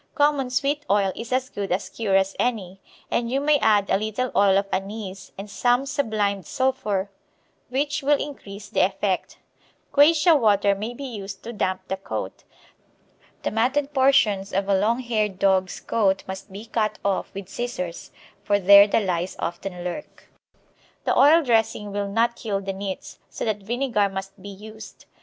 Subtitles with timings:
[0.15, 3.97] Common sweet oil is as good a cure as any, and you may add a
[3.99, 7.11] little oil of anise and some sublimed sulphur,
[7.69, 9.37] which will increase the effect.
[9.91, 12.43] Quassia water may be used to damp the coat.
[13.43, 18.11] The matted portions of a long haired dog's coat must be cut off with scissors,
[18.43, 20.31] for there the lice often lurk.
[21.03, 25.05] The oil dressing will not kill the nits, so that vinegar must be used.